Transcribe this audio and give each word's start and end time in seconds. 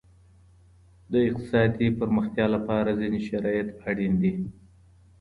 د 1.11 1.13
اقتصادي 1.27 1.87
پرمختيا 1.99 2.45
لپاره 2.55 2.97
ځينې 2.99 3.19
شرايط 3.27 3.67
اړين 3.89 4.13
دي. 4.21 4.31